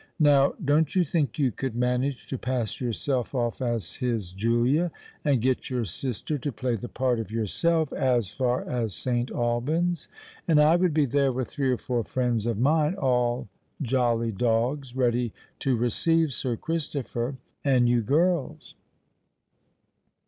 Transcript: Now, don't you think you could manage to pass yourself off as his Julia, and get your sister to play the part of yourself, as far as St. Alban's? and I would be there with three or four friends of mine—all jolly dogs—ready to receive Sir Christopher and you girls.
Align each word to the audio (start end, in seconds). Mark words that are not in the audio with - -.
Now, 0.19 0.55
don't 0.65 0.95
you 0.95 1.03
think 1.03 1.37
you 1.37 1.51
could 1.51 1.75
manage 1.75 2.25
to 2.29 2.37
pass 2.39 2.81
yourself 2.81 3.35
off 3.35 3.61
as 3.61 3.97
his 3.97 4.33
Julia, 4.33 4.91
and 5.23 5.43
get 5.43 5.69
your 5.69 5.85
sister 5.85 6.39
to 6.39 6.51
play 6.51 6.75
the 6.75 6.89
part 6.89 7.19
of 7.19 7.29
yourself, 7.29 7.93
as 7.93 8.31
far 8.31 8.67
as 8.67 8.95
St. 8.95 9.29
Alban's? 9.29 10.07
and 10.47 10.59
I 10.59 10.75
would 10.75 10.95
be 10.95 11.05
there 11.05 11.31
with 11.31 11.49
three 11.49 11.69
or 11.69 11.77
four 11.77 12.03
friends 12.03 12.47
of 12.47 12.57
mine—all 12.57 13.47
jolly 13.79 14.31
dogs—ready 14.31 15.33
to 15.59 15.75
receive 15.77 16.33
Sir 16.33 16.57
Christopher 16.57 17.35
and 17.63 17.87
you 17.87 18.01
girls. 18.01 18.73